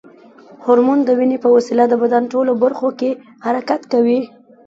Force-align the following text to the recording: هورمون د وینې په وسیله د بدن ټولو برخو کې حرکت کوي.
هورمون 0.63 0.99
د 1.03 1.09
وینې 1.17 1.37
په 1.43 1.49
وسیله 1.55 1.85
د 1.89 1.93
بدن 2.01 2.23
ټولو 2.33 2.51
برخو 2.63 2.87
کې 2.99 3.11
حرکت 3.45 3.81
کوي. 3.91 4.19